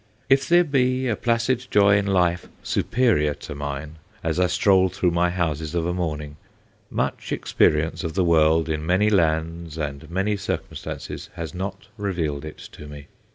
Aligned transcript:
If 0.29 0.49
there 0.49 0.63
be 0.63 1.07
a 1.07 1.15
placid 1.15 1.67
joy 1.69 1.95
in 1.95 2.07
life 2.07 2.49
superior 2.63 3.35
to 3.35 3.53
mine, 3.53 3.97
as 4.23 4.39
I 4.39 4.47
stroll 4.47 4.89
through 4.89 5.11
my 5.11 5.29
houses 5.29 5.75
of 5.75 5.85
a 5.85 5.93
morning, 5.93 6.37
much 6.89 7.31
experience 7.31 8.03
of 8.03 8.15
the 8.15 8.23
world 8.25 8.67
in 8.67 8.83
many 8.83 9.11
lands 9.11 9.77
and 9.77 10.09
many 10.09 10.37
circumstances 10.37 11.29
has 11.35 11.53
not 11.53 11.85
revealed 11.99 12.45
it 12.45 12.57
to 12.71 12.87
me. 12.87 13.09